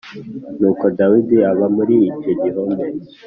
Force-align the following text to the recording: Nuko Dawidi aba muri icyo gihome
Nuko 0.59 0.85
Dawidi 0.97 1.37
aba 1.51 1.65
muri 1.75 1.95
icyo 2.09 2.33
gihome 2.41 2.81